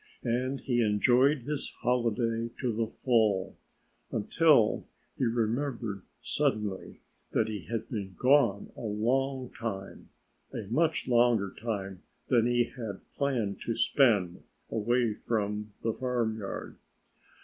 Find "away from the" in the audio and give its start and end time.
14.71-15.93